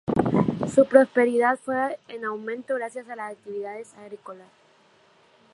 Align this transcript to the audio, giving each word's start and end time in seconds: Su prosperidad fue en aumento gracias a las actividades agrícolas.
Su 0.73 0.85
prosperidad 0.87 1.59
fue 1.59 1.99
en 2.07 2.25
aumento 2.25 2.73
gracias 2.73 3.07
a 3.07 3.15
las 3.15 3.33
actividades 3.33 3.93
agrícolas. 3.97 4.49